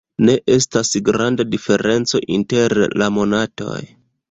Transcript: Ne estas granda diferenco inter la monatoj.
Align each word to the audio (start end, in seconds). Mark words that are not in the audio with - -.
Ne 0.27 0.33
estas 0.53 0.89
granda 1.09 1.45
diferenco 1.51 2.23
inter 2.39 2.77
la 3.03 3.13
monatoj. 3.21 3.79